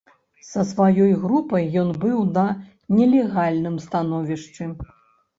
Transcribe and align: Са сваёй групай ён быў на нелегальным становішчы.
Са 0.51 0.61
сваёй 0.69 1.11
групай 1.25 1.67
ён 1.81 1.91
быў 2.05 2.17
на 2.37 2.45
нелегальным 3.01 3.75
становішчы. 3.85 4.63